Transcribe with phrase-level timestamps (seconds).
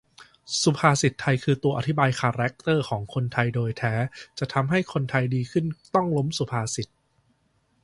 [0.61, 3.93] สุภาษิตไทยคือตัวอธิบายคาร์แร็คเตอร์ของคนไทยโดยแท้
[4.39, 6.87] จะทำให้คนไทยดีขึ้นต้องล้มสุภาษิต